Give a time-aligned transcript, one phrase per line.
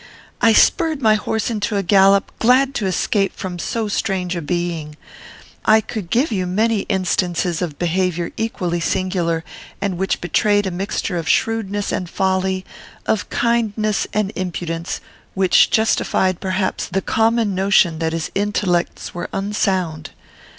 [0.41, 4.97] "I spurred my horse into a gallop, glad to escape from so strange a being.
[5.63, 9.43] I could give you many instances of behaviour equally singular,
[9.79, 12.65] and which betrayed a mixture of shrewdness and folly,
[13.05, 15.01] of kindness and impudence,
[15.35, 20.09] which justified, perhaps, the common notion that his intellects were unsound.